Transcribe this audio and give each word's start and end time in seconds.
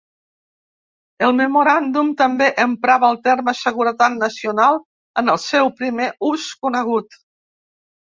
El 1.27 1.35
memoràndum 1.41 2.09
també 2.23 2.47
emprava 2.65 3.11
el 3.15 3.21
terme 3.29 3.55
"seguretat 3.61 4.19
nacional" 4.27 4.83
en 5.23 5.33
el 5.37 5.43
seu 5.47 5.75
primer 5.81 6.13
ús 6.35 6.53
conegut. 6.67 7.25